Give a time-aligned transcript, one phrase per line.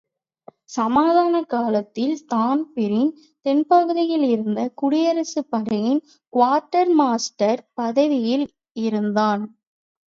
[0.67, 3.11] சமாதானக் காலத்தில் தான்பிரீன்
[3.45, 6.01] தென்பகுதியிலிருந்த குடியரசுப் படையின்
[6.33, 8.47] குவார்ட்டர் மாஸ்டர் பதவியில்
[8.81, 9.45] இருந்தான்.